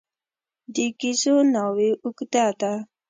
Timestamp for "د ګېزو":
0.73-1.35